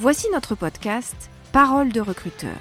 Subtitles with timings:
[0.00, 2.56] voici notre podcast Parole de recruteur.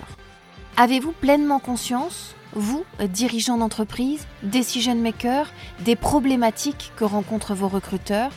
[0.76, 8.32] Avez-vous pleinement conscience, vous, dirigeants d'entreprise, decision makers, des problématiques que rencontrent vos recruteurs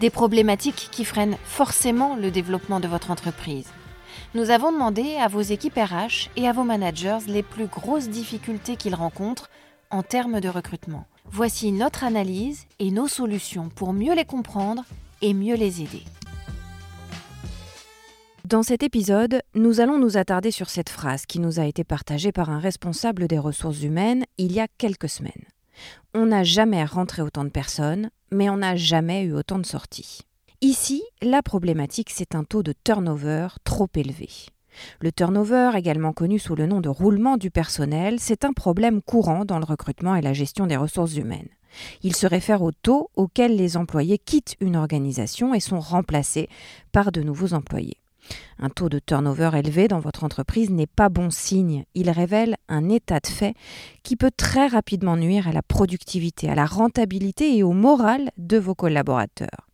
[0.00, 3.68] des problématiques qui freinent forcément le développement de votre entreprise?
[4.34, 8.74] Nous avons demandé à vos équipes RH et à vos managers les plus grosses difficultés
[8.74, 9.48] qu'ils rencontrent
[9.90, 11.06] en termes de recrutement.
[11.30, 14.84] Voici notre analyse et nos solutions pour mieux les comprendre
[15.22, 16.02] et mieux les aider.
[18.50, 22.32] Dans cet épisode, nous allons nous attarder sur cette phrase qui nous a été partagée
[22.32, 25.44] par un responsable des ressources humaines il y a quelques semaines.
[26.14, 30.22] On n'a jamais rentré autant de personnes, mais on n'a jamais eu autant de sorties.
[30.62, 34.28] Ici, la problématique, c'est un taux de turnover trop élevé.
[35.00, 39.44] Le turnover, également connu sous le nom de roulement du personnel, c'est un problème courant
[39.44, 41.50] dans le recrutement et la gestion des ressources humaines.
[42.02, 46.48] Il se réfère au taux auquel les employés quittent une organisation et sont remplacés
[46.90, 48.00] par de nouveaux employés.
[48.58, 51.84] Un taux de turnover élevé dans votre entreprise n'est pas bon signe.
[51.94, 53.54] Il révèle un état de fait
[54.02, 58.58] qui peut très rapidement nuire à la productivité, à la rentabilité et au moral de
[58.58, 59.69] vos collaborateurs.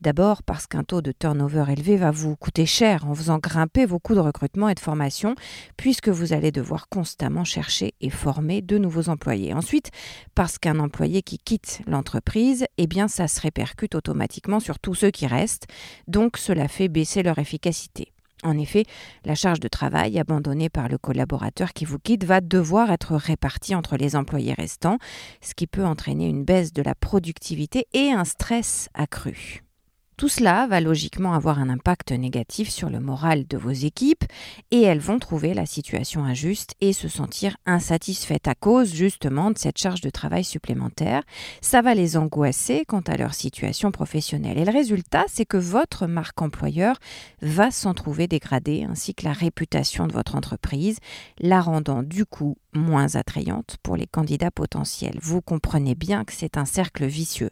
[0.00, 3.98] D'abord parce qu'un taux de turnover élevé va vous coûter cher en faisant grimper vos
[3.98, 5.34] coûts de recrutement et de formation,
[5.76, 9.54] puisque vous allez devoir constamment chercher et former de nouveaux employés.
[9.54, 9.90] Ensuite,
[10.34, 15.10] parce qu'un employé qui quitte l'entreprise, eh bien ça se répercute automatiquement sur tous ceux
[15.10, 15.66] qui restent,
[16.08, 18.12] donc cela fait baisser leur efficacité.
[18.42, 18.84] En effet,
[19.24, 23.74] la charge de travail abandonnée par le collaborateur qui vous quitte va devoir être répartie
[23.74, 24.98] entre les employés restants,
[25.40, 29.63] ce qui peut entraîner une baisse de la productivité et un stress accru.
[30.16, 34.24] Tout cela va logiquement avoir un impact négatif sur le moral de vos équipes
[34.70, 39.58] et elles vont trouver la situation injuste et se sentir insatisfaites à cause justement de
[39.58, 41.24] cette charge de travail supplémentaire.
[41.60, 44.58] Ça va les angoisser quant à leur situation professionnelle.
[44.58, 47.00] Et le résultat, c'est que votre marque employeur
[47.42, 50.98] va s'en trouver dégradée ainsi que la réputation de votre entreprise,
[51.40, 55.18] la rendant du coup moins attrayante pour les candidats potentiels.
[55.20, 57.50] Vous comprenez bien que c'est un cercle vicieux.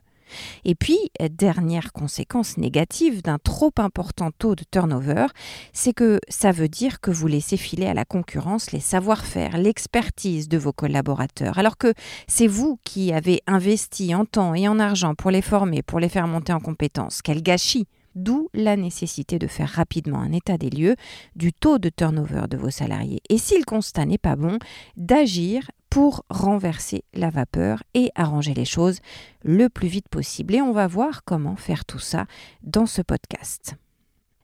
[0.64, 0.98] Et puis,
[1.28, 5.26] dernière conséquence négative d'un trop important taux de turnover,
[5.72, 10.48] c'est que ça veut dire que vous laissez filer à la concurrence les savoir-faire, l'expertise
[10.48, 11.94] de vos collaborateurs, alors que
[12.26, 16.08] c'est vous qui avez investi en temps et en argent pour les former, pour les
[16.08, 17.22] faire monter en compétences.
[17.22, 20.96] Quel gâchis D'où la nécessité de faire rapidement un état des lieux
[21.34, 23.22] du taux de turnover de vos salariés.
[23.30, 24.58] Et si le constat n'est pas bon,
[24.98, 29.00] d'agir pour renverser la vapeur et arranger les choses
[29.44, 30.54] le plus vite possible.
[30.54, 32.24] Et on va voir comment faire tout ça
[32.62, 33.74] dans ce podcast.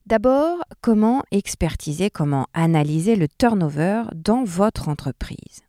[0.05, 5.63] D'abord, comment expertiser, comment analyser le turnover dans votre entreprise?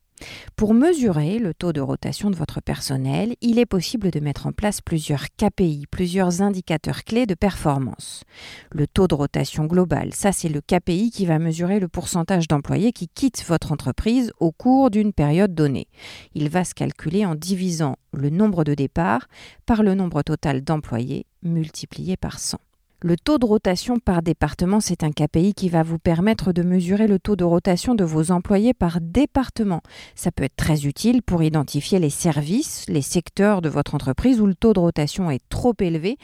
[0.55, 4.51] Pour mesurer le taux de rotation de votre personnel, il est possible de mettre en
[4.51, 8.23] place plusieurs KPI, plusieurs indicateurs clés de performance.
[8.71, 12.91] Le taux de rotation global, ça c'est le KPI qui va mesurer le pourcentage d'employés
[12.91, 15.87] qui quittent votre entreprise au cours d'une période donnée.
[16.33, 19.27] Il va se calculer en divisant le nombre de départs
[19.65, 22.59] par le nombre total d'employés multiplié par 100.
[23.01, 27.07] Le taux de rotation par département, c'est un KPI qui va vous permettre de mesurer
[27.07, 29.81] le taux de rotation de vos employés par département.
[30.15, 34.45] Ça peut être très utile pour identifier les services, les secteurs de votre entreprise où
[34.45, 36.17] le taux de rotation est trop élevé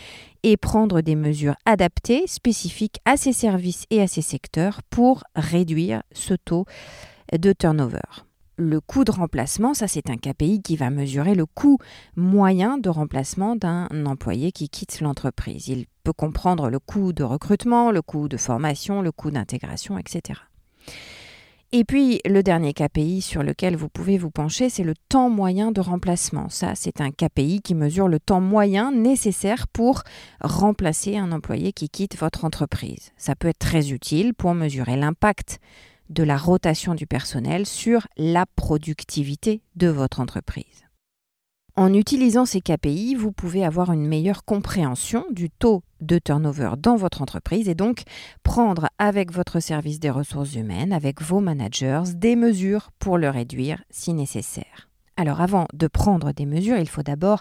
[0.43, 6.03] et prendre des mesures adaptées, spécifiques à ces services et à ces secteurs pour réduire
[6.11, 6.65] ce taux
[7.31, 8.01] de turnover.
[8.57, 11.77] Le coût de remplacement, ça c'est un KPI qui va mesurer le coût
[12.15, 15.67] moyen de remplacement d'un employé qui quitte l'entreprise.
[15.67, 20.39] Il peut comprendre le coût de recrutement, le coût de formation, le coût d'intégration, etc.
[21.73, 25.73] Et puis le dernier KPI sur lequel vous pouvez vous pencher, c'est le temps moyen
[25.73, 26.47] de remplacement.
[26.47, 30.03] Ça, c'est un KPI qui mesure le temps moyen nécessaire pour
[30.39, 33.11] remplacer un employé qui quitte votre entreprise.
[33.17, 35.59] Ça peut être très utile pour mesurer l'impact
[36.09, 40.85] de la rotation du personnel sur la productivité de votre entreprise.
[41.77, 46.95] En utilisant ces KPI, vous pouvez avoir une meilleure compréhension du taux de turnover dans
[46.95, 48.03] votre entreprise et donc
[48.43, 53.83] prendre avec votre service des ressources humaines, avec vos managers, des mesures pour le réduire
[53.89, 54.84] si nécessaire.
[55.17, 57.39] Alors avant de prendre des mesures, il faut d'abord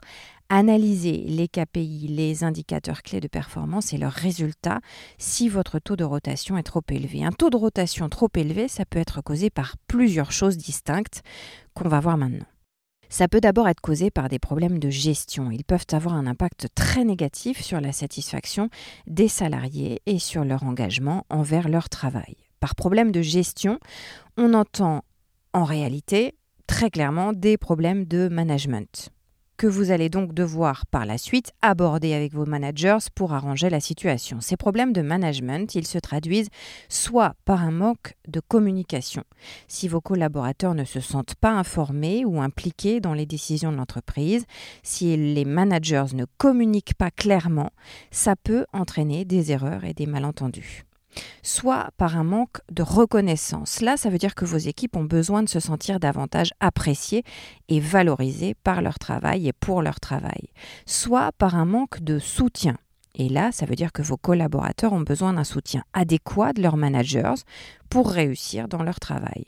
[0.48, 4.80] analyser les KPI, les indicateurs clés de performance et leurs résultats
[5.18, 7.24] si votre taux de rotation est trop élevé.
[7.24, 11.22] Un taux de rotation trop élevé, ça peut être causé par plusieurs choses distinctes
[11.74, 12.46] qu'on va voir maintenant.
[13.08, 15.50] Ça peut d'abord être causé par des problèmes de gestion.
[15.50, 18.70] Ils peuvent avoir un impact très négatif sur la satisfaction
[19.06, 22.36] des salariés et sur leur engagement envers leur travail.
[22.60, 23.78] Par problème de gestion,
[24.36, 25.02] on entend
[25.52, 26.34] en réalité
[26.66, 29.10] très clairement des problèmes de management
[29.56, 33.80] que vous allez donc devoir par la suite aborder avec vos managers pour arranger la
[33.80, 34.40] situation.
[34.40, 36.48] Ces problèmes de management, ils se traduisent
[36.88, 39.22] soit par un manque de communication.
[39.68, 44.44] Si vos collaborateurs ne se sentent pas informés ou impliqués dans les décisions de l'entreprise,
[44.82, 47.70] si les managers ne communiquent pas clairement,
[48.10, 50.84] ça peut entraîner des erreurs et des malentendus
[51.42, 53.80] soit par un manque de reconnaissance.
[53.80, 57.24] Là, ça veut dire que vos équipes ont besoin de se sentir davantage appréciées
[57.68, 60.48] et valorisées par leur travail et pour leur travail.
[60.86, 62.76] Soit par un manque de soutien.
[63.14, 66.76] Et là, ça veut dire que vos collaborateurs ont besoin d'un soutien adéquat de leurs
[66.76, 67.34] managers
[67.88, 69.46] pour réussir dans leur travail.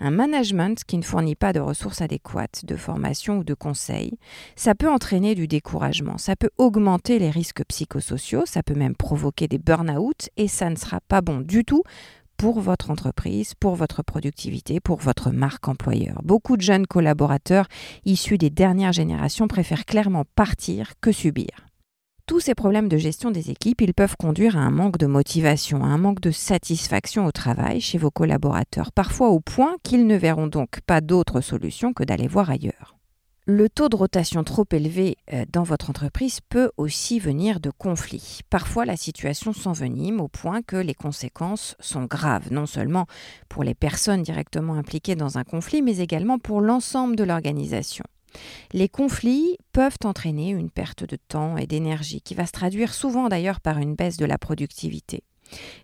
[0.00, 4.18] Un management qui ne fournit pas de ressources adéquates, de formation ou de conseils,
[4.56, 9.48] ça peut entraîner du découragement, ça peut augmenter les risques psychosociaux, ça peut même provoquer
[9.48, 11.82] des burn-out et ça ne sera pas bon du tout
[12.36, 16.20] pour votre entreprise, pour votre productivité, pour votre marque employeur.
[16.24, 17.68] Beaucoup de jeunes collaborateurs
[18.04, 21.71] issus des dernières générations préfèrent clairement partir que subir.
[22.26, 25.82] Tous ces problèmes de gestion des équipes, ils peuvent conduire à un manque de motivation,
[25.84, 30.16] à un manque de satisfaction au travail chez vos collaborateurs, parfois au point qu'ils ne
[30.16, 32.96] verront donc pas d'autre solution que d'aller voir ailleurs.
[33.44, 38.42] Le taux de rotation trop élevé euh, dans votre entreprise peut aussi venir de conflits.
[38.50, 43.06] Parfois, la situation s'envenime au point que les conséquences sont graves, non seulement
[43.48, 48.04] pour les personnes directement impliquées dans un conflit, mais également pour l'ensemble de l'organisation.
[48.72, 53.28] Les conflits peuvent entraîner une perte de temps et d'énergie qui va se traduire souvent
[53.28, 55.24] d'ailleurs par une baisse de la productivité.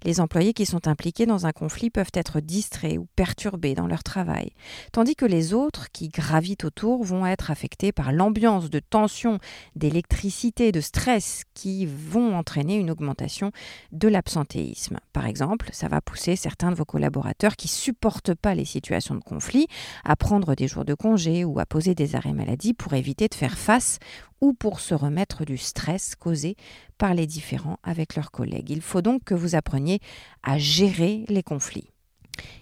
[0.04, 4.02] Les employés qui sont impliqués dans un conflit peuvent être distraits ou perturbés dans leur
[4.02, 4.52] travail,
[4.92, 9.38] tandis que les autres qui gravitent autour vont être affectés par l'ambiance de tension,
[9.76, 13.52] d'électricité, de stress qui vont entraîner une augmentation
[13.92, 14.98] de l'absentéisme.
[15.12, 19.20] Par exemple, ça va pousser certains de vos collaborateurs qui supportent pas les situations de
[19.22, 19.66] conflit
[20.04, 23.34] à prendre des jours de congé ou à poser des arrêts maladie pour éviter de
[23.34, 23.98] faire face
[24.40, 26.56] ou pour se remettre du stress causé
[26.96, 28.70] par les différends avec leurs collègues.
[28.70, 30.00] Il faut donc que vous appreniez
[30.42, 31.90] à gérer les conflits.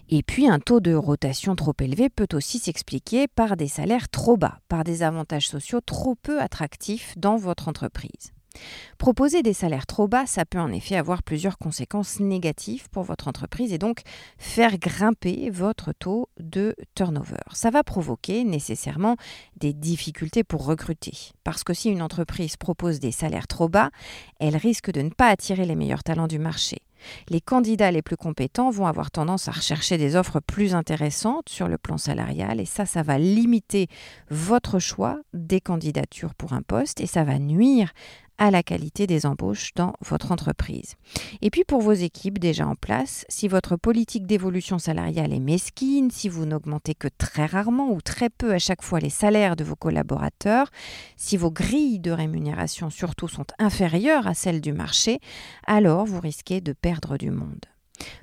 [0.09, 4.37] Et puis un taux de rotation trop élevé peut aussi s'expliquer par des salaires trop
[4.37, 8.33] bas, par des avantages sociaux trop peu attractifs dans votre entreprise.
[8.97, 13.27] Proposer des salaires trop bas, ça peut en effet avoir plusieurs conséquences négatives pour votre
[13.27, 14.01] entreprise et donc
[14.37, 17.37] faire grimper votre taux de turnover.
[17.53, 19.15] Ça va provoquer nécessairement
[19.57, 21.13] des difficultés pour recruter.
[21.43, 23.91] Parce que si une entreprise propose des salaires trop bas,
[24.39, 26.77] elle risque de ne pas attirer les meilleurs talents du marché.
[27.29, 31.67] Les candidats les plus compétents vont avoir tendance à rechercher des offres plus intéressantes sur
[31.67, 33.87] le plan salarial et ça, ça va limiter
[34.29, 37.93] votre choix des candidatures pour un poste et ça va nuire
[38.37, 40.95] à la qualité des embauches dans votre entreprise.
[41.41, 46.11] Et puis pour vos équipes déjà en place, si votre politique d'évolution salariale est mesquine,
[46.11, 49.63] si vous n'augmentez que très rarement ou très peu à chaque fois les salaires de
[49.63, 50.69] vos collaborateurs,
[51.15, 55.19] si vos grilles de rémunération surtout sont inférieures à celles du marché,
[55.65, 57.65] alors vous risquez de perdre du monde.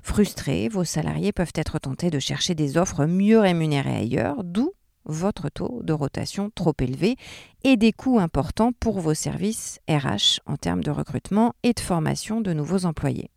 [0.01, 4.71] Frustrés, vos salariés peuvent être tentés de chercher des offres mieux rémunérées ailleurs, d'où
[5.05, 7.15] votre taux de rotation trop élevé
[7.63, 12.41] et des coûts importants pour vos services RH en termes de recrutement et de formation
[12.41, 13.29] de nouveaux employés.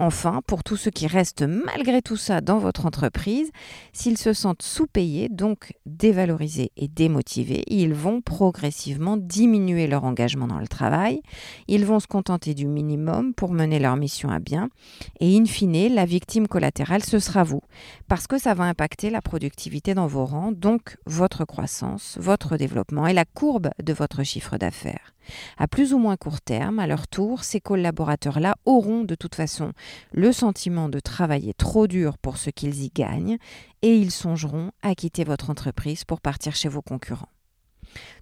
[0.00, 3.50] Enfin, pour tous ceux qui restent malgré tout ça dans votre entreprise,
[3.92, 10.60] s'ils se sentent sous-payés, donc dévalorisés et démotivés, ils vont progressivement diminuer leur engagement dans
[10.60, 11.20] le travail,
[11.66, 14.68] ils vont se contenter du minimum pour mener leur mission à bien,
[15.18, 17.62] et in fine, la victime collatérale, ce sera vous,
[18.06, 23.08] parce que ça va impacter la productivité dans vos rangs, donc votre croissance, votre développement
[23.08, 25.12] et la courbe de votre chiffre d'affaires.
[25.56, 29.72] À plus ou moins court terme, à leur tour, ces collaborateurs-là auront de toute façon
[30.12, 33.38] le sentiment de travailler trop dur pour ce qu'ils y gagnent
[33.82, 37.28] et ils songeront à quitter votre entreprise pour partir chez vos concurrents.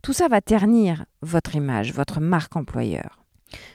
[0.03, 3.19] Tout ça va ternir votre image, votre marque employeur.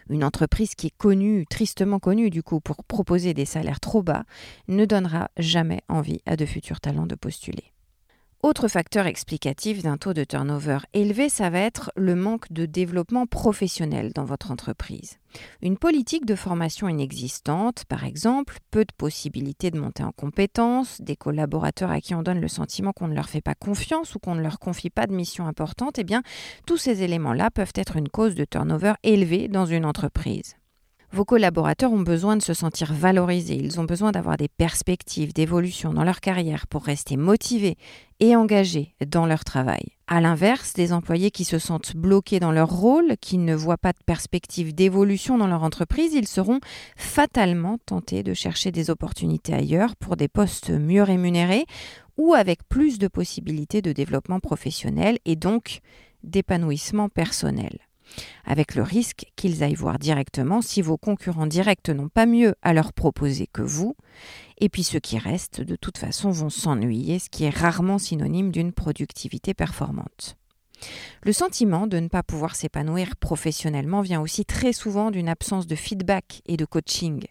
[0.10, 4.24] Une entreprise qui est connue, tristement connue du coup, pour proposer des salaires trop bas,
[4.68, 7.72] ne donnera jamais envie à de futurs talents de postuler.
[8.44, 13.28] Autre facteur explicatif d'un taux de turnover élevé, ça va être le manque de développement
[13.28, 15.20] professionnel dans votre entreprise.
[15.62, 21.16] Une politique de formation inexistante, par exemple, peu de possibilités de monter en compétences, des
[21.16, 24.34] collaborateurs à qui on donne le sentiment qu'on ne leur fait pas confiance ou qu'on
[24.34, 26.24] ne leur confie pas de mission importante, eh bien,
[26.66, 30.56] tous ces éléments-là peuvent être une cause de turnover élevé dans une entreprise.
[31.14, 35.94] Vos collaborateurs ont besoin de se sentir valorisés, ils ont besoin d'avoir des perspectives d'évolution
[35.94, 37.76] dans leur carrière pour rester motivés
[38.22, 39.84] et engagés dans leur travail.
[40.08, 43.92] A l'inverse, des employés qui se sentent bloqués dans leur rôle, qui ne voient pas
[43.92, 46.62] de perspective d'évolution dans leur entreprise, ils seront
[46.96, 51.66] fatalement tentés de chercher des opportunités ailleurs pour des postes mieux rémunérés
[52.16, 55.82] ou avec plus de possibilités de développement professionnel et donc
[56.24, 57.80] d'épanouissement personnel
[58.46, 62.74] avec le risque qu'ils aillent voir directement si vos concurrents directs n'ont pas mieux à
[62.74, 63.96] leur proposer que vous,
[64.60, 68.52] et puis ceux qui restent, de toute façon, vont s'ennuyer, ce qui est rarement synonyme
[68.52, 70.38] d'une productivité performante.
[71.24, 75.76] Le sentiment de ne pas pouvoir s'épanouir professionnellement vient aussi très souvent d'une absence de
[75.76, 77.26] feedback et de coaching.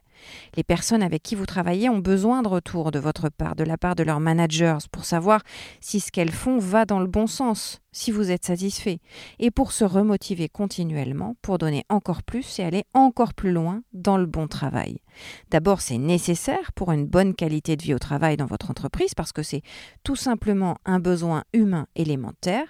[0.57, 3.79] Les personnes avec qui vous travaillez ont besoin de retour de votre part, de la
[3.79, 5.43] part de leurs managers, pour savoir
[5.81, 9.01] si ce qu'elles font va dans le bon sens, si vous êtes satisfait,
[9.39, 14.17] et pour se remotiver continuellement, pour donner encore plus et aller encore plus loin dans
[14.17, 14.99] le bon travail.
[15.51, 19.33] D'abord, c'est nécessaire pour une bonne qualité de vie au travail dans votre entreprise, parce
[19.33, 19.63] que c'est
[20.05, 22.65] tout simplement un besoin humain élémentaire.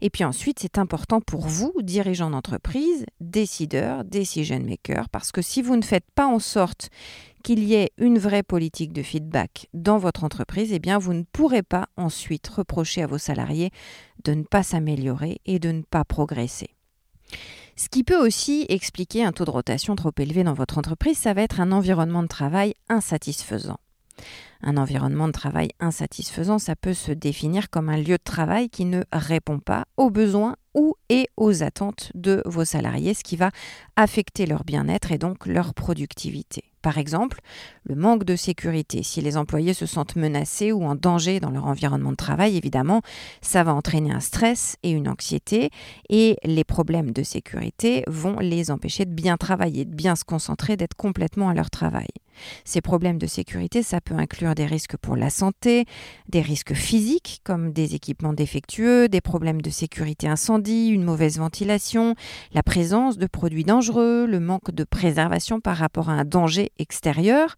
[0.00, 5.62] Et puis ensuite, c'est important pour vous, dirigeants d'entreprise, décideurs, decision makers, parce que si
[5.62, 6.90] vous ne faites pas en sorte
[7.42, 11.24] qu'il y ait une vraie politique de feedback dans votre entreprise, eh bien vous ne
[11.32, 13.70] pourrez pas ensuite reprocher à vos salariés
[14.24, 16.70] de ne pas s'améliorer et de ne pas progresser.
[17.76, 21.32] Ce qui peut aussi expliquer un taux de rotation trop élevé dans votre entreprise, ça
[21.32, 23.78] va être un environnement de travail insatisfaisant.
[24.62, 28.84] Un environnement de travail insatisfaisant, ça peut se définir comme un lieu de travail qui
[28.84, 33.50] ne répond pas aux besoins ou et aux attentes de vos salariés, ce qui va
[33.96, 36.64] affecter leur bien-être et donc leur productivité.
[36.80, 37.40] Par exemple,
[37.84, 39.04] le manque de sécurité.
[39.04, 43.02] Si les employés se sentent menacés ou en danger dans leur environnement de travail, évidemment,
[43.40, 45.70] ça va entraîner un stress et une anxiété
[46.08, 50.76] et les problèmes de sécurité vont les empêcher de bien travailler, de bien se concentrer,
[50.76, 52.08] d'être complètement à leur travail.
[52.64, 55.84] Ces problèmes de sécurité, ça peut inclure des risques pour la santé,
[56.28, 62.14] des risques physiques comme des équipements défectueux, des problèmes de sécurité incendie, une mauvaise ventilation,
[62.52, 67.56] la présence de produits dangereux, le manque de préservation par rapport à un danger extérieur,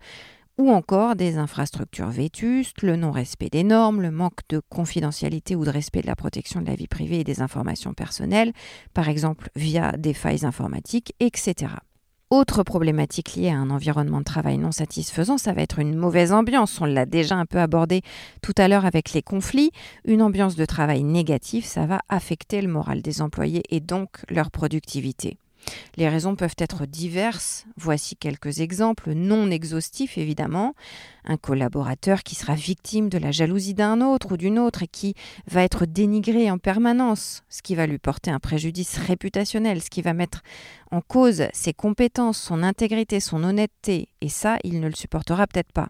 [0.58, 5.70] ou encore des infrastructures vétustes, le non-respect des normes, le manque de confidentialité ou de
[5.70, 8.52] respect de la protection de la vie privée et des informations personnelles,
[8.92, 11.74] par exemple via des failles informatiques, etc.
[12.34, 16.32] Autre problématique liée à un environnement de travail non satisfaisant, ça va être une mauvaise
[16.32, 16.80] ambiance.
[16.80, 18.02] On l'a déjà un peu abordé
[18.42, 19.70] tout à l'heure avec les conflits.
[20.04, 24.50] Une ambiance de travail négative, ça va affecter le moral des employés et donc leur
[24.50, 25.38] productivité.
[25.96, 27.66] Les raisons peuvent être diverses.
[27.76, 30.74] Voici quelques exemples, non exhaustifs évidemment.
[31.24, 35.14] Un collaborateur qui sera victime de la jalousie d'un autre ou d'une autre et qui
[35.46, 40.02] va être dénigré en permanence, ce qui va lui porter un préjudice réputationnel, ce qui
[40.02, 40.42] va mettre
[40.90, 45.72] en cause ses compétences, son intégrité, son honnêteté, et ça, il ne le supportera peut-être
[45.72, 45.88] pas.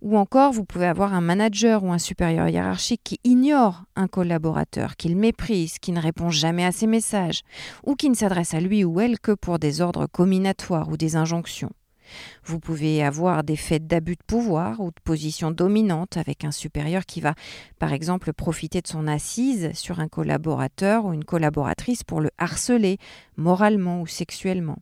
[0.00, 4.96] Ou encore, vous pouvez avoir un manager ou un supérieur hiérarchique qui ignore un collaborateur,
[4.96, 7.42] qu'il méprise, qui ne répond jamais à ses messages,
[7.84, 11.16] ou qui ne s'adresse à lui ou elle que pour des ordres combinatoires ou des
[11.16, 11.72] injonctions.
[12.44, 17.04] Vous pouvez avoir des faits d'abus de pouvoir ou de position dominante avec un supérieur
[17.04, 17.34] qui va,
[17.78, 22.98] par exemple, profiter de son assise sur un collaborateur ou une collaboratrice pour le harceler
[23.36, 24.78] moralement ou sexuellement.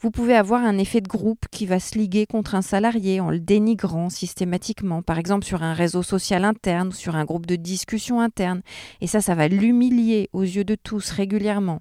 [0.00, 3.30] Vous pouvez avoir un effet de groupe qui va se liguer contre un salarié en
[3.30, 7.56] le dénigrant systématiquement, par exemple sur un réseau social interne ou sur un groupe de
[7.56, 8.62] discussion interne.
[9.00, 11.80] Et ça, ça va l'humilier aux yeux de tous régulièrement.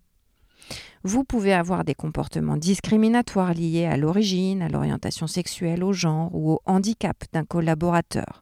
[1.03, 6.51] Vous pouvez avoir des comportements discriminatoires liés à l'origine, à l'orientation sexuelle, au genre ou
[6.51, 8.40] au handicap d'un collaborateur.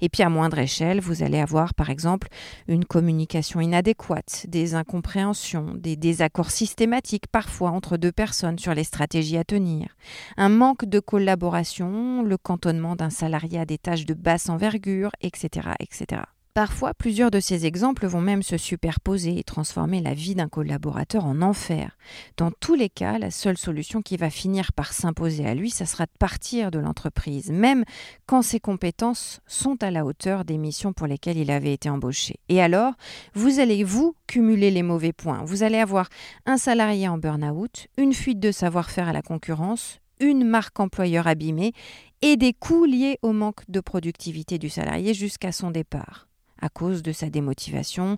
[0.00, 2.28] Et puis à moindre échelle, vous allez avoir par exemple
[2.68, 9.36] une communication inadéquate, des incompréhensions, des désaccords systématiques parfois entre deux personnes sur les stratégies
[9.36, 9.96] à tenir,
[10.36, 15.68] un manque de collaboration, le cantonnement d'un salarié à des tâches de basse envergure, etc.
[15.80, 16.22] etc.
[16.52, 21.24] Parfois, plusieurs de ces exemples vont même se superposer et transformer la vie d'un collaborateur
[21.24, 21.96] en enfer.
[22.36, 25.86] Dans tous les cas, la seule solution qui va finir par s'imposer à lui, ça
[25.86, 27.84] sera de partir de l'entreprise, même
[28.26, 32.40] quand ses compétences sont à la hauteur des missions pour lesquelles il avait été embauché.
[32.48, 32.94] Et alors,
[33.32, 35.44] vous allez, vous, cumuler les mauvais points.
[35.44, 36.08] Vous allez avoir
[36.46, 41.72] un salarié en burn-out, une fuite de savoir-faire à la concurrence, une marque employeur abîmée
[42.22, 46.29] et des coûts liés au manque de productivité du salarié jusqu'à son départ.
[46.60, 48.16] À cause de sa démotivation,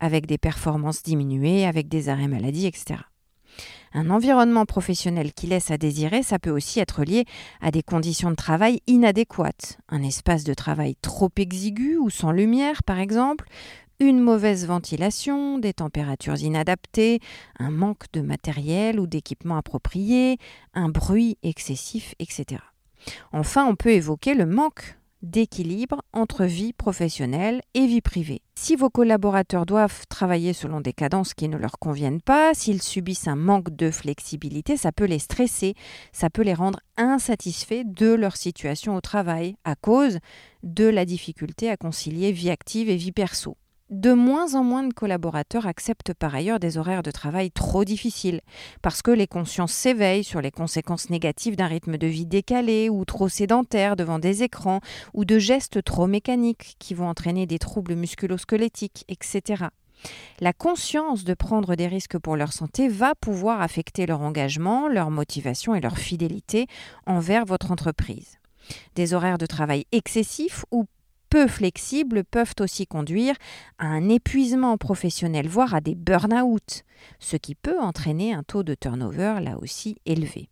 [0.00, 3.00] avec des performances diminuées, avec des arrêts maladie, etc.
[3.94, 7.26] Un environnement professionnel qui laisse à désirer, ça peut aussi être lié
[7.60, 9.78] à des conditions de travail inadéquates.
[9.90, 13.48] Un espace de travail trop exigu ou sans lumière, par exemple,
[14.00, 17.20] une mauvaise ventilation, des températures inadaptées,
[17.58, 20.38] un manque de matériel ou d'équipement approprié,
[20.74, 22.62] un bruit excessif, etc.
[23.32, 28.42] Enfin, on peut évoquer le manque d'équilibre entre vie professionnelle et vie privée.
[28.54, 33.28] Si vos collaborateurs doivent travailler selon des cadences qui ne leur conviennent pas, s'ils subissent
[33.28, 35.74] un manque de flexibilité, ça peut les stresser,
[36.12, 40.18] ça peut les rendre insatisfaits de leur situation au travail à cause
[40.62, 43.56] de la difficulté à concilier vie active et vie perso.
[43.92, 48.40] De moins en moins de collaborateurs acceptent par ailleurs des horaires de travail trop difficiles,
[48.80, 53.04] parce que les consciences s'éveillent sur les conséquences négatives d'un rythme de vie décalé ou
[53.04, 54.80] trop sédentaire devant des écrans,
[55.12, 59.64] ou de gestes trop mécaniques qui vont entraîner des troubles musculo-squelettiques, etc.
[60.40, 65.10] La conscience de prendre des risques pour leur santé va pouvoir affecter leur engagement, leur
[65.10, 66.66] motivation et leur fidélité
[67.06, 68.38] envers votre entreprise.
[68.94, 70.86] Des horaires de travail excessifs ou
[71.32, 73.34] peu flexibles peuvent aussi conduire
[73.78, 76.82] à un épuisement professionnel, voire à des burn-out,
[77.20, 80.50] ce qui peut entraîner un taux de turnover là aussi élevé.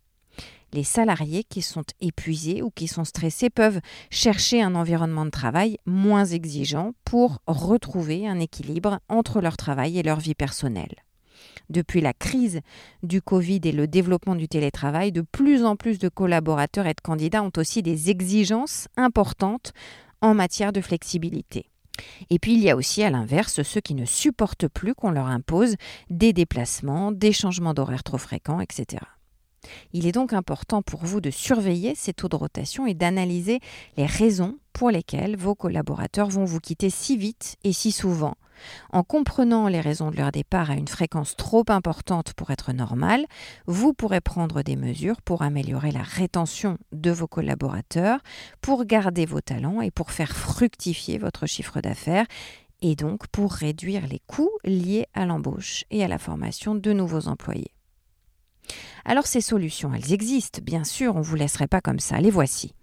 [0.73, 5.77] Les salariés qui sont épuisés ou qui sont stressés peuvent chercher un environnement de travail
[5.85, 10.95] moins exigeant pour retrouver un équilibre entre leur travail et leur vie personnelle.
[11.69, 12.59] Depuis la crise
[13.03, 17.01] du Covid et le développement du télétravail, de plus en plus de collaborateurs et de
[17.01, 19.73] candidats ont aussi des exigences importantes
[20.21, 21.65] en matière de flexibilité.
[22.29, 25.27] Et puis il y a aussi à l'inverse ceux qui ne supportent plus qu'on leur
[25.27, 25.75] impose
[26.09, 29.03] des déplacements, des changements d'horaire trop fréquents, etc.
[29.93, 33.59] Il est donc important pour vous de surveiller ces taux de rotation et d'analyser
[33.97, 38.35] les raisons pour lesquelles vos collaborateurs vont vous quitter si vite et si souvent.
[38.91, 43.25] En comprenant les raisons de leur départ à une fréquence trop importante pour être normale,
[43.65, 48.19] vous pourrez prendre des mesures pour améliorer la rétention de vos collaborateurs,
[48.61, 52.25] pour garder vos talents et pour faire fructifier votre chiffre d'affaires
[52.81, 57.27] et donc pour réduire les coûts liés à l'embauche et à la formation de nouveaux
[57.27, 57.71] employés.
[59.05, 62.31] Alors ces solutions, elles existent, bien sûr, on ne vous laisserait pas comme ça, les
[62.31, 62.73] voici.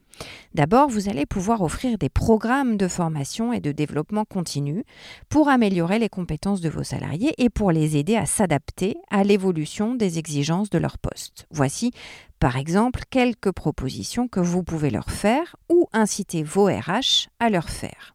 [0.54, 4.84] D'abord, vous allez pouvoir offrir des programmes de formation et de développement continu
[5.28, 9.94] pour améliorer les compétences de vos salariés et pour les aider à s'adapter à l'évolution
[9.94, 11.46] des exigences de leur poste.
[11.50, 11.92] Voici
[12.40, 17.68] par exemple quelques propositions que vous pouvez leur faire ou inciter vos RH à leur
[17.68, 18.14] faire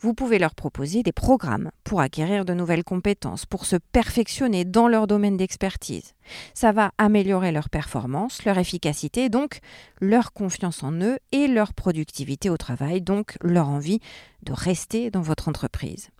[0.00, 4.88] vous pouvez leur proposer des programmes pour acquérir de nouvelles compétences, pour se perfectionner dans
[4.88, 6.12] leur domaine d'expertise.
[6.54, 9.60] Ça va améliorer leur performance, leur efficacité, donc
[10.00, 14.00] leur confiance en eux et leur productivité au travail, donc leur envie
[14.42, 16.10] de rester dans votre entreprise.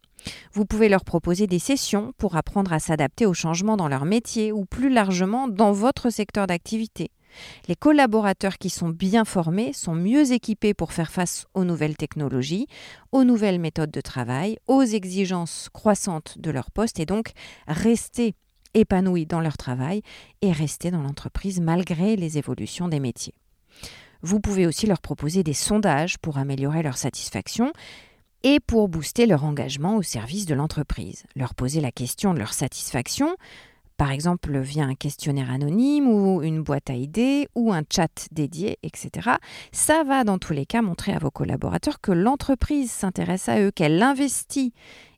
[0.52, 4.52] Vous pouvez leur proposer des sessions pour apprendre à s'adapter aux changements dans leur métier
[4.52, 7.11] ou plus largement dans votre secteur d'activité.
[7.68, 12.66] Les collaborateurs qui sont bien formés sont mieux équipés pour faire face aux nouvelles technologies,
[13.12, 17.33] aux nouvelles méthodes de travail, aux exigences croissantes de leur poste et donc
[17.66, 18.35] rester
[18.75, 20.03] épanouis dans leur travail
[20.42, 23.35] et rester dans l'entreprise malgré les évolutions des métiers.
[24.23, 27.73] Vous pouvez aussi leur proposer des sondages pour améliorer leur satisfaction
[28.42, 31.25] et pour booster leur engagement au service de l'entreprise.
[31.35, 33.37] Leur poser la question de leur satisfaction,
[33.96, 38.78] par exemple via un questionnaire anonyme ou une boîte à idées ou un chat dédié,
[38.83, 39.30] etc.
[39.72, 43.70] Ça va dans tous les cas montrer à vos collaborateurs que l'entreprise s'intéresse à eux,
[43.70, 44.72] qu'elle investit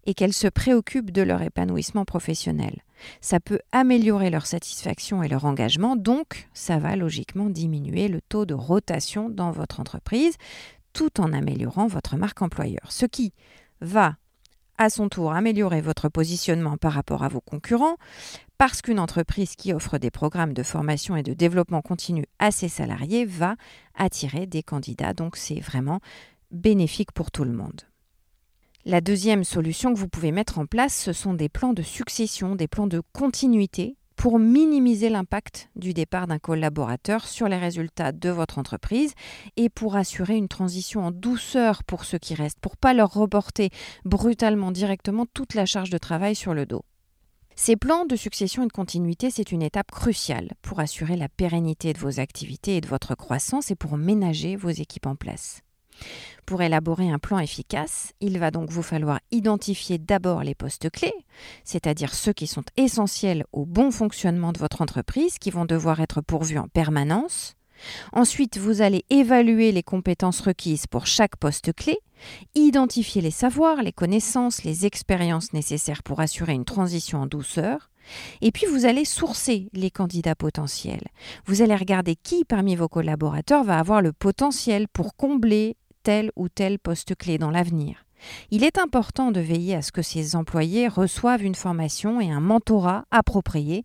[0.05, 2.83] et qu'elle se préoccupe de leur épanouissement professionnel.
[3.21, 8.47] Ça peut améliorer leur satisfaction et leur engagement, donc ça va logiquement diminuer le taux
[8.47, 10.37] de rotation dans votre entreprise
[10.93, 12.91] tout en améliorant votre marque employeur.
[12.91, 13.35] Ce qui
[13.81, 14.17] va
[14.79, 17.97] à son tour améliorer votre positionnement par rapport à vos concurrents,
[18.59, 22.69] parce qu'une entreprise qui offre des programmes de formation et de développement continu à ses
[22.69, 23.57] salariés va
[23.95, 25.13] attirer des candidats.
[25.13, 26.01] Donc c'est vraiment
[26.51, 27.83] bénéfique pour tout le monde.
[28.85, 32.55] La deuxième solution que vous pouvez mettre en place, ce sont des plans de succession,
[32.55, 38.31] des plans de continuité pour minimiser l'impact du départ d'un collaborateur sur les résultats de
[38.31, 39.13] votre entreprise
[39.57, 43.71] et pour assurer une transition en douceur pour ceux qui restent, pour pas leur reporter
[44.05, 46.83] brutalement directement toute la charge de travail sur le dos.
[47.59, 51.95] Ces plans de succession et de continuité, c'est une étape cruciale pour assurer la pérennité
[51.95, 55.63] de vos activités et de votre croissance et pour ménager vos équipes en place.
[56.47, 61.15] Pour élaborer un plan efficace, il va donc vous falloir identifier d'abord les postes clés,
[61.65, 66.21] c'est-à-dire ceux qui sont essentiels au bon fonctionnement de votre entreprise, qui vont devoir être
[66.21, 67.57] pourvus en permanence.
[68.13, 71.99] Ensuite, vous allez évaluer les compétences requises pour chaque poste clé,
[72.55, 77.91] identifier les savoirs, les connaissances, les expériences nécessaires pour assurer une transition en douceur,
[78.41, 81.09] et puis vous allez sourcer les candidats potentiels.
[81.45, 85.77] Vous allez regarder qui parmi vos collaborateurs va avoir le potentiel pour combler
[86.07, 88.07] tel ou tel poste clé dans l'avenir.
[88.53, 92.39] Il est important de veiller à ce que ces employés reçoivent une formation et un
[92.39, 93.83] mentorat appropriés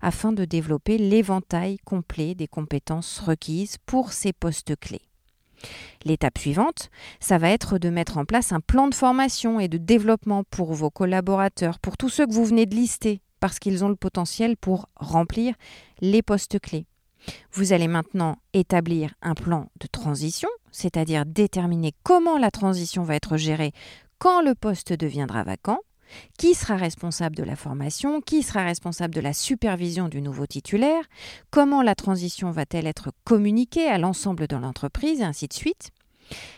[0.00, 5.02] afin de développer l'éventail complet des compétences requises pour ces postes clés.
[6.04, 9.78] L'étape suivante, ça va être de mettre en place un plan de formation et de
[9.78, 13.88] développement pour vos collaborateurs, pour tous ceux que vous venez de lister, parce qu'ils ont
[13.88, 15.56] le potentiel pour remplir
[16.00, 16.86] les postes clés.
[17.50, 23.36] Vous allez maintenant établir un plan de transition, c'est-à-dire déterminer comment la transition va être
[23.36, 23.72] gérée
[24.18, 25.78] quand le poste deviendra vacant,
[26.38, 31.04] qui sera responsable de la formation, qui sera responsable de la supervision du nouveau titulaire,
[31.50, 35.90] comment la transition va-t-elle être communiquée à l'ensemble de l'entreprise, et ainsi de suite.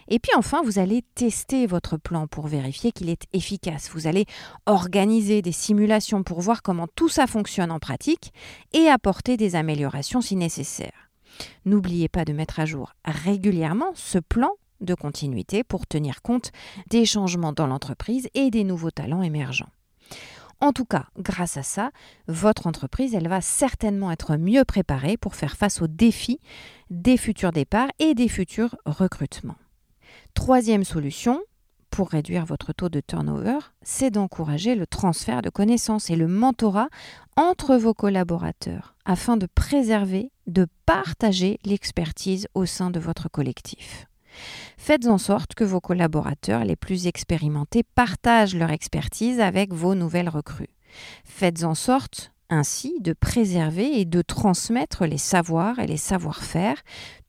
[0.08, 3.90] Et puis enfin, vous allez tester votre plan pour vérifier qu'il est efficace.
[3.92, 4.24] Vous allez
[4.66, 8.32] organiser des simulations pour voir comment tout ça fonctionne en pratique
[8.72, 11.05] et apporter des améliorations si nécessaire.
[11.64, 16.52] N'oubliez pas de mettre à jour régulièrement ce plan de continuité pour tenir compte
[16.88, 19.70] des changements dans l'entreprise et des nouveaux talents émergents.
[20.60, 21.90] En tout cas, grâce à ça,
[22.28, 26.40] votre entreprise, elle va certainement être mieux préparée pour faire face aux défis
[26.88, 29.56] des futurs départs et des futurs recrutements.
[30.32, 31.40] Troisième solution,
[31.96, 36.90] pour réduire votre taux de turnover, c'est d'encourager le transfert de connaissances et le mentorat
[37.38, 44.08] entre vos collaborateurs afin de préserver, de partager l'expertise au sein de votre collectif.
[44.76, 50.28] Faites en sorte que vos collaborateurs les plus expérimentés partagent leur expertise avec vos nouvelles
[50.28, 50.74] recrues.
[51.24, 56.76] Faites en sorte ainsi de préserver et de transmettre les savoirs et les savoir-faire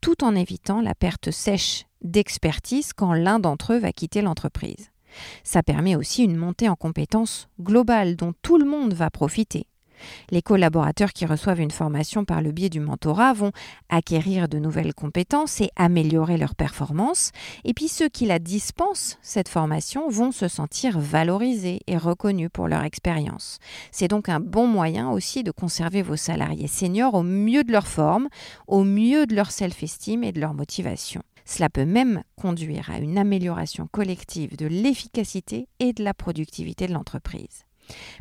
[0.01, 4.91] tout en évitant la perte sèche d'expertise quand l'un d'entre eux va quitter l'entreprise.
[5.43, 9.67] Ça permet aussi une montée en compétences globale dont tout le monde va profiter.
[10.29, 13.51] Les collaborateurs qui reçoivent une formation par le biais du mentorat vont
[13.89, 17.31] acquérir de nouvelles compétences et améliorer leurs performances.
[17.63, 22.67] Et puis ceux qui la dispensent, cette formation, vont se sentir valorisés et reconnus pour
[22.67, 23.59] leur expérience.
[23.91, 27.87] C'est donc un bon moyen aussi de conserver vos salariés seniors au mieux de leur
[27.87, 28.27] forme,
[28.67, 31.21] au mieux de leur self-esteem et de leur motivation.
[31.45, 36.93] Cela peut même conduire à une amélioration collective de l'efficacité et de la productivité de
[36.93, 37.66] l'entreprise.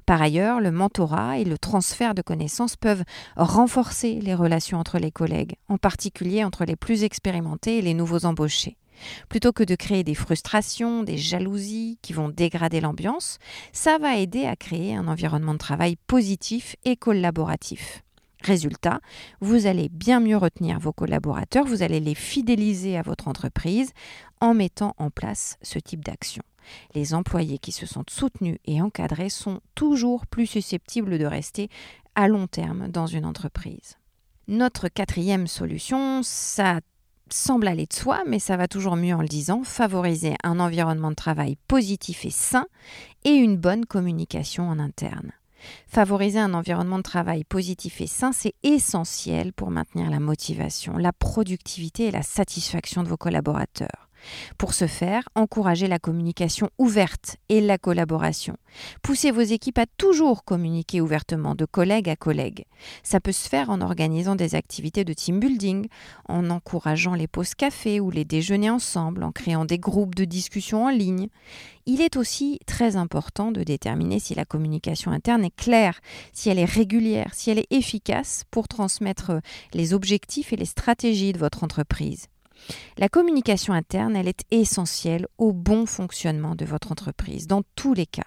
[0.04, 3.04] Par ailleurs, le mentorat et le transfert de connaissances peuvent
[3.36, 8.24] renforcer les relations entre les collègues, en particulier entre les plus expérimentés et les nouveaux
[8.24, 8.76] embauchés.
[9.28, 13.38] Plutôt que de créer des frustrations, des jalousies qui vont dégrader l'ambiance,
[13.72, 18.02] ça va aider à créer un environnement de travail positif et collaboratif.
[18.42, 19.00] Résultat,
[19.40, 23.90] vous allez bien mieux retenir vos collaborateurs, vous allez les fidéliser à votre entreprise
[24.40, 26.42] en mettant en place ce type d'action.
[26.94, 31.68] Les employés qui se sentent soutenus et encadrés sont toujours plus susceptibles de rester
[32.14, 33.96] à long terme dans une entreprise.
[34.48, 36.80] Notre quatrième solution, ça
[37.28, 41.10] semble aller de soi, mais ça va toujours mieux en le disant, favoriser un environnement
[41.10, 42.66] de travail positif et sain
[43.24, 45.32] et une bonne communication en interne.
[45.88, 51.12] Favoriser un environnement de travail positif et sain, c'est essentiel pour maintenir la motivation, la
[51.12, 54.05] productivité et la satisfaction de vos collaborateurs.
[54.58, 58.56] Pour ce faire, encouragez la communication ouverte et la collaboration.
[59.02, 62.66] Poussez vos équipes à toujours communiquer ouvertement de collègue à collègue.
[63.02, 65.88] Ça peut se faire en organisant des activités de team building,
[66.28, 70.84] en encourageant les pauses café ou les déjeuners ensemble, en créant des groupes de discussion
[70.84, 71.28] en ligne.
[71.86, 76.00] Il est aussi très important de déterminer si la communication interne est claire,
[76.32, 79.40] si elle est régulière, si elle est efficace pour transmettre
[79.72, 82.26] les objectifs et les stratégies de votre entreprise.
[82.98, 88.06] La communication interne, elle est essentielle au bon fonctionnement de votre entreprise, dans tous les
[88.06, 88.26] cas.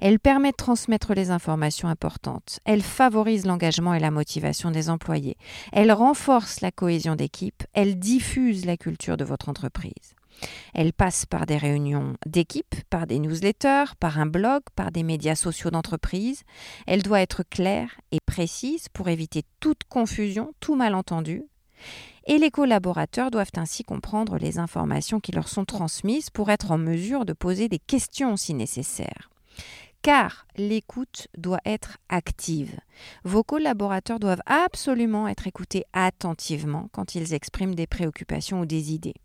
[0.00, 2.60] Elle permet de transmettre les informations importantes.
[2.64, 5.36] Elle favorise l'engagement et la motivation des employés.
[5.72, 7.64] Elle renforce la cohésion d'équipe.
[7.72, 10.14] Elle diffuse la culture de votre entreprise.
[10.72, 15.34] Elle passe par des réunions d'équipe, par des newsletters, par un blog, par des médias
[15.34, 16.42] sociaux d'entreprise.
[16.86, 21.42] Elle doit être claire et précise pour éviter toute confusion, tout malentendu
[22.28, 26.78] et les collaborateurs doivent ainsi comprendre les informations qui leur sont transmises pour être en
[26.78, 29.30] mesure de poser des questions si nécessaire.
[30.02, 32.78] Car l'écoute doit être active.
[33.24, 39.16] Vos collaborateurs doivent absolument être écoutés attentivement quand ils expriment des préoccupations ou des idées.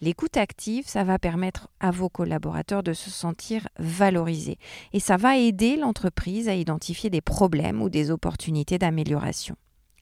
[0.00, 4.58] L'écoute active, ça va permettre à vos collaborateurs de se sentir valorisés
[4.94, 9.54] et ça va aider l'entreprise à identifier des problèmes ou des opportunités d'amélioration.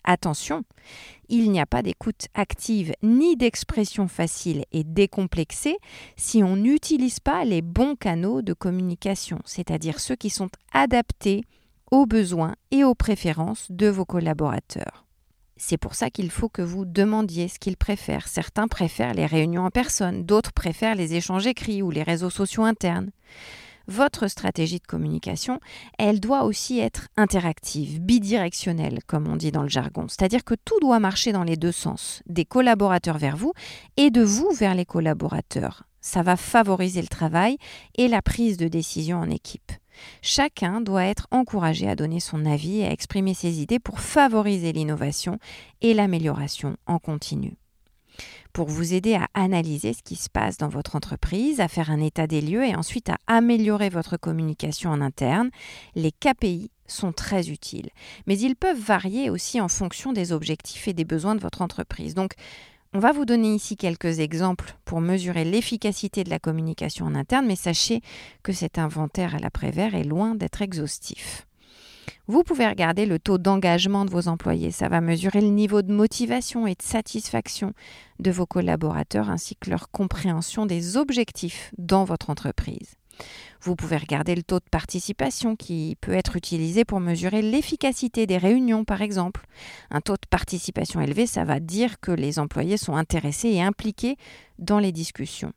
[0.05, 0.65] Attention,
[1.29, 5.77] il n'y a pas d'écoute active ni d'expression facile et décomplexée
[6.17, 11.45] si on n'utilise pas les bons canaux de communication, c'est-à-dire ceux qui sont adaptés
[11.91, 15.05] aux besoins et aux préférences de vos collaborateurs.
[15.57, 18.29] C'est pour ça qu'il faut que vous demandiez ce qu'ils préfèrent.
[18.29, 22.65] Certains préfèrent les réunions en personne, d'autres préfèrent les échanges écrits ou les réseaux sociaux
[22.65, 23.11] internes
[23.87, 25.61] votre stratégie de communication,
[25.99, 30.07] elle doit aussi être interactive, bidirectionnelle, comme on dit dans le jargon.
[30.09, 33.53] C'est-à-dire que tout doit marcher dans les deux sens, des collaborateurs vers vous
[33.97, 35.85] et de vous vers les collaborateurs.
[36.01, 37.59] Ça va favoriser le travail
[37.97, 39.73] et la prise de décision en équipe.
[40.23, 44.73] Chacun doit être encouragé à donner son avis et à exprimer ses idées pour favoriser
[44.73, 45.39] l'innovation
[45.83, 47.57] et l'amélioration en continu
[48.53, 52.01] pour vous aider à analyser ce qui se passe dans votre entreprise, à faire un
[52.01, 55.51] état des lieux et ensuite à améliorer votre communication en interne.
[55.95, 57.91] Les KPI sont très utiles,
[58.27, 62.15] mais ils peuvent varier aussi en fonction des objectifs et des besoins de votre entreprise.
[62.15, 62.35] Donc,
[62.93, 67.47] on va vous donner ici quelques exemples pour mesurer l'efficacité de la communication en interne,
[67.47, 68.03] mais sachez
[68.43, 71.47] que cet inventaire à l'après-vert est loin d'être exhaustif.
[72.31, 74.71] Vous pouvez regarder le taux d'engagement de vos employés.
[74.71, 77.73] Ça va mesurer le niveau de motivation et de satisfaction
[78.21, 82.95] de vos collaborateurs ainsi que leur compréhension des objectifs dans votre entreprise.
[83.63, 88.39] Vous pouvez regarder le taux de participation qui peut être utilisé pour mesurer l'efficacité des
[88.39, 89.45] réunions, par exemple.
[89.91, 94.17] Un taux de participation élevé, ça va dire que les employés sont intéressés et impliqués
[94.61, 95.53] dans les discussions.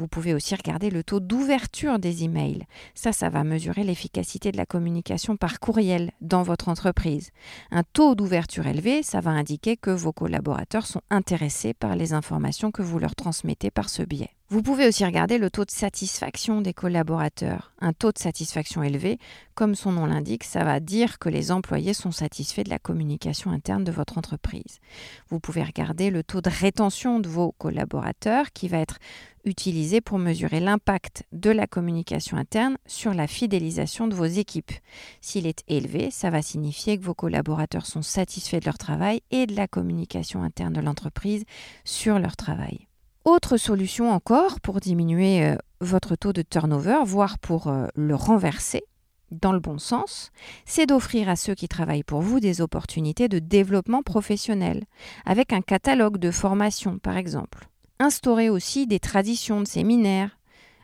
[0.00, 2.64] Vous pouvez aussi regarder le taux d'ouverture des emails.
[2.94, 7.32] Ça, ça va mesurer l'efficacité de la communication par courriel dans votre entreprise.
[7.70, 12.70] Un taux d'ouverture élevé, ça va indiquer que vos collaborateurs sont intéressés par les informations
[12.70, 14.30] que vous leur transmettez par ce biais.
[14.52, 17.72] Vous pouvez aussi regarder le taux de satisfaction des collaborateurs.
[17.80, 19.20] Un taux de satisfaction élevé,
[19.54, 23.52] comme son nom l'indique, ça va dire que les employés sont satisfaits de la communication
[23.52, 24.80] interne de votre entreprise.
[25.28, 28.98] Vous pouvez regarder le taux de rétention de vos collaborateurs qui va être
[29.44, 34.72] utilisé pour mesurer l'impact de la communication interne sur la fidélisation de vos équipes.
[35.20, 39.46] S'il est élevé, ça va signifier que vos collaborateurs sont satisfaits de leur travail et
[39.46, 41.44] de la communication interne de l'entreprise
[41.84, 42.89] sur leur travail.
[43.26, 48.84] Autre solution encore pour diminuer euh, votre taux de turnover, voire pour euh, le renverser
[49.30, 50.30] dans le bon sens,
[50.64, 54.84] c'est d'offrir à ceux qui travaillent pour vous des opportunités de développement professionnel,
[55.24, 57.68] avec un catalogue de formation par exemple.
[57.98, 60.38] Instaurer aussi des traditions de séminaires,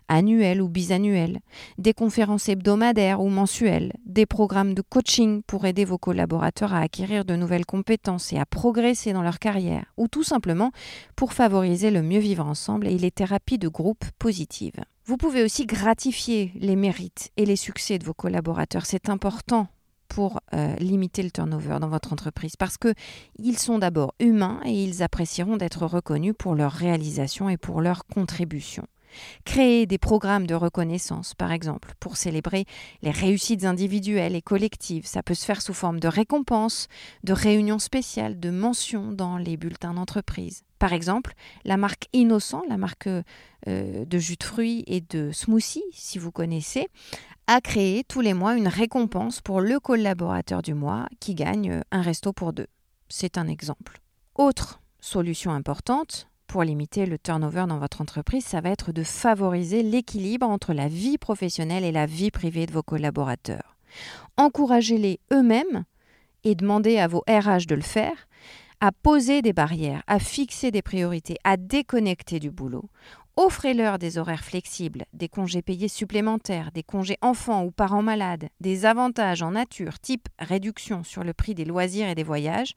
[0.09, 1.40] annuelles ou bisannuelles,
[1.79, 7.25] des conférences hebdomadaires ou mensuelles, des programmes de coaching pour aider vos collaborateurs à acquérir
[7.25, 10.71] de nouvelles compétences et à progresser dans leur carrière, ou tout simplement
[11.16, 14.81] pour favoriser le mieux vivre ensemble et les thérapies de groupe positives.
[15.05, 18.87] Vous pouvez aussi gratifier les mérites et les succès de vos collaborateurs.
[18.87, 19.69] C'est important
[20.09, 22.95] pour euh, limiter le turnover dans votre entreprise parce que
[23.38, 28.05] ils sont d'abord humains et ils apprécieront d'être reconnus pour leur réalisation et pour leur
[28.07, 28.87] contribution.
[29.45, 32.64] Créer des programmes de reconnaissance, par exemple, pour célébrer
[33.03, 35.07] les réussites individuelles et collectives.
[35.07, 36.88] Ça peut se faire sous forme de récompenses,
[37.25, 40.62] de réunions spéciales, de mentions dans les bulletins d'entreprise.
[40.79, 45.85] Par exemple, la marque Innocent, la marque euh, de jus de fruits et de smoothie,
[45.92, 46.88] si vous connaissez,
[47.47, 52.03] a créé tous les mois une récompense pour le collaborateur du mois qui gagne un
[52.03, 52.66] resto pour deux.
[53.09, 54.01] C'est un exemple.
[54.35, 59.82] Autre solution importante, pour limiter le turnover dans votre entreprise, ça va être de favoriser
[59.82, 63.76] l'équilibre entre la vie professionnelle et la vie privée de vos collaborateurs.
[64.37, 65.85] Encouragez-les eux-mêmes
[66.44, 68.28] et demandez à vos RH de le faire,
[68.80, 72.88] à poser des barrières, à fixer des priorités, à déconnecter du boulot.
[73.38, 78.87] Offrez-leur des horaires flexibles, des congés payés supplémentaires, des congés enfants ou parents malades, des
[78.87, 82.72] avantages en nature type réduction sur le prix des loisirs et des voyages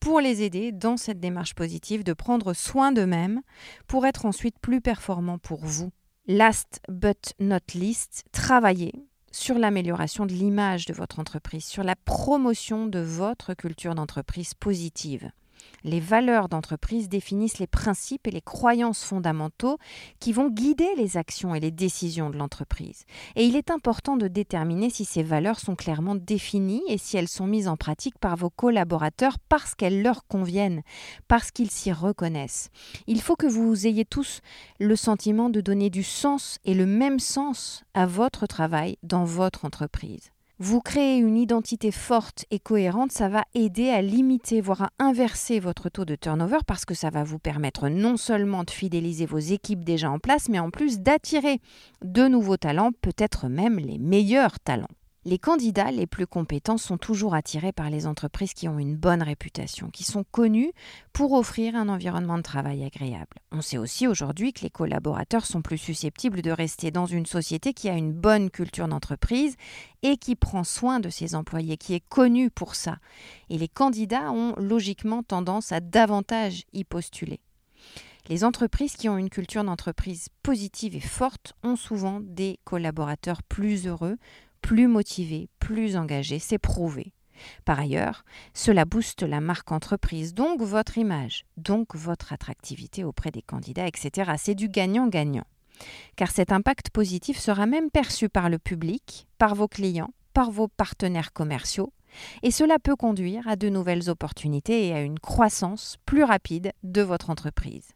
[0.00, 3.40] pour les aider dans cette démarche positive de prendre soin d'eux-mêmes
[3.86, 5.90] pour être ensuite plus performants pour vous.
[6.26, 8.92] Last but not least, travaillez
[9.30, 15.30] sur l'amélioration de l'image de votre entreprise, sur la promotion de votre culture d'entreprise positive.
[15.84, 19.78] Les valeurs d'entreprise définissent les principes et les croyances fondamentaux
[20.20, 23.04] qui vont guider les actions et les décisions de l'entreprise.
[23.34, 27.28] Et il est important de déterminer si ces valeurs sont clairement définies et si elles
[27.28, 30.82] sont mises en pratique par vos collaborateurs parce qu'elles leur conviennent,
[31.26, 32.70] parce qu'ils s'y reconnaissent.
[33.06, 34.40] Il faut que vous ayez tous
[34.78, 39.64] le sentiment de donner du sens et le même sens à votre travail dans votre
[39.64, 40.30] entreprise
[40.62, 45.58] vous créez une identité forte et cohérente, ça va aider à limiter, voire à inverser
[45.58, 49.40] votre taux de turnover parce que ça va vous permettre non seulement de fidéliser vos
[49.40, 51.60] équipes déjà en place, mais en plus d'attirer
[52.04, 54.86] de nouveaux talents, peut-être même les meilleurs talents.
[55.24, 59.22] Les candidats les plus compétents sont toujours attirés par les entreprises qui ont une bonne
[59.22, 60.72] réputation, qui sont connues
[61.12, 63.38] pour offrir un environnement de travail agréable.
[63.52, 67.72] On sait aussi aujourd'hui que les collaborateurs sont plus susceptibles de rester dans une société
[67.72, 69.54] qui a une bonne culture d'entreprise
[70.02, 72.96] et qui prend soin de ses employés, qui est connue pour ça.
[73.48, 77.38] Et les candidats ont logiquement tendance à davantage y postuler.
[78.28, 83.86] Les entreprises qui ont une culture d'entreprise positive et forte ont souvent des collaborateurs plus
[83.86, 84.16] heureux,
[84.72, 87.12] plus motivé, plus engagé, c'est prouvé.
[87.66, 93.42] Par ailleurs, cela booste la marque entreprise, donc votre image, donc votre attractivité auprès des
[93.42, 94.32] candidats, etc.
[94.38, 95.44] C'est du gagnant-gagnant.
[96.16, 100.68] Car cet impact positif sera même perçu par le public, par vos clients, par vos
[100.68, 101.92] partenaires commerciaux,
[102.42, 107.02] et cela peut conduire à de nouvelles opportunités et à une croissance plus rapide de
[107.02, 107.88] votre entreprise.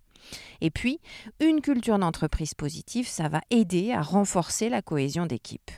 [0.60, 1.00] Et puis,
[1.40, 5.70] une culture d'entreprise positive, ça va aider à renforcer la cohésion d'équipe.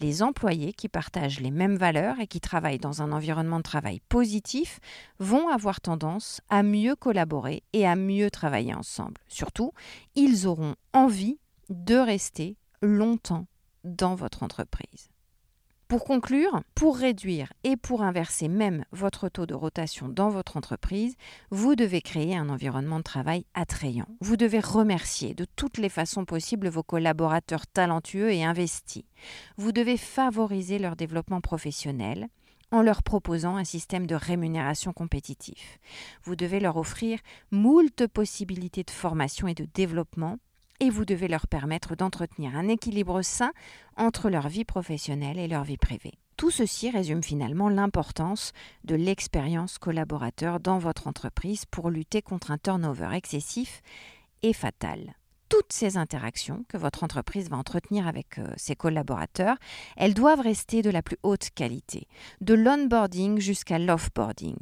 [0.00, 4.00] Les employés qui partagent les mêmes valeurs et qui travaillent dans un environnement de travail
[4.08, 4.80] positif
[5.18, 9.20] vont avoir tendance à mieux collaborer et à mieux travailler ensemble.
[9.28, 9.72] Surtout,
[10.14, 13.46] ils auront envie de rester longtemps
[13.84, 15.10] dans votre entreprise.
[15.88, 21.14] Pour conclure, pour réduire et pour inverser même votre taux de rotation dans votre entreprise,
[21.52, 24.08] vous devez créer un environnement de travail attrayant.
[24.20, 29.04] Vous devez remercier de toutes les façons possibles vos collaborateurs talentueux et investis.
[29.58, 32.26] Vous devez favoriser leur développement professionnel
[32.72, 35.78] en leur proposant un système de rémunération compétitif.
[36.24, 37.20] Vous devez leur offrir
[37.52, 40.38] moult possibilités de formation et de développement
[40.80, 43.52] et vous devez leur permettre d'entretenir un équilibre sain
[43.96, 46.14] entre leur vie professionnelle et leur vie privée.
[46.36, 48.52] Tout ceci résume finalement l'importance
[48.84, 53.80] de l'expérience collaborateur dans votre entreprise pour lutter contre un turnover excessif
[54.42, 55.14] et fatal.
[55.48, 59.56] Toutes ces interactions que votre entreprise va entretenir avec euh, ses collaborateurs,
[59.96, 62.08] elles doivent rester de la plus haute qualité,
[62.40, 64.56] de l'onboarding jusqu'à l'offboarding,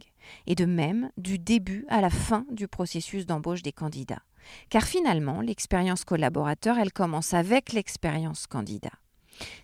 [0.46, 4.22] et de même du début à la fin du processus d'embauche des candidats.
[4.70, 8.92] Car finalement, l'expérience collaborateur, elle commence avec l'expérience candidat.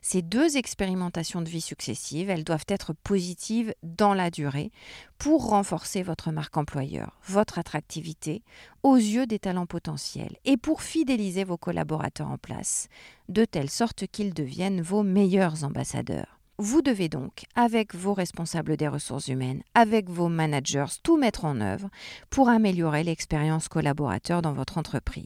[0.02, 4.70] Ces deux expérimentations de vie successives, elles doivent être positives dans la durée
[5.18, 8.42] pour renforcer votre marque employeur, votre attractivité
[8.82, 12.88] aux yeux des talents potentiels et pour fidéliser vos collaborateurs en place,
[13.28, 16.39] de telle sorte qu'ils deviennent vos meilleurs ambassadeurs.
[16.62, 21.58] Vous devez donc, avec vos responsables des ressources humaines, avec vos managers, tout mettre en
[21.58, 21.88] œuvre
[22.28, 25.24] pour améliorer l'expérience collaborateur dans votre entreprise.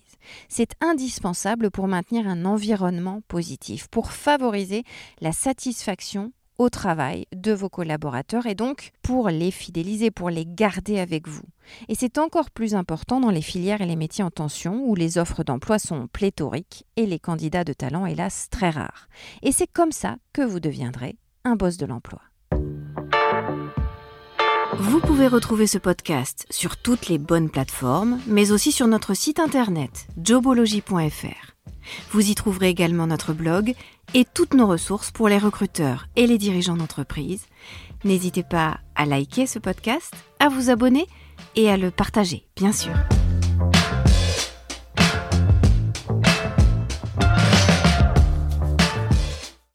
[0.49, 4.85] C'est indispensable pour maintenir un environnement positif, pour favoriser
[5.21, 11.01] la satisfaction au travail de vos collaborateurs et donc pour les fidéliser, pour les garder
[11.01, 11.43] avec vous.
[11.89, 15.19] Et c'est encore plus important dans les filières et les métiers en tension où les
[15.19, 19.09] offres d'emploi sont pléthoriques et les candidats de talent, hélas, très rares.
[19.43, 22.23] Et c'est comme ça que vous deviendrez un boss de l'emploi.
[24.79, 29.39] Vous pouvez retrouver ce podcast sur toutes les bonnes plateformes, mais aussi sur notre site
[29.39, 31.55] internet jobology.fr.
[32.13, 33.75] Vous y trouverez également notre blog
[34.15, 37.47] et toutes nos ressources pour les recruteurs et les dirigeants d'entreprise.
[38.05, 41.07] N'hésitez pas à liker ce podcast, à vous abonner
[41.57, 42.95] et à le partager, bien sûr.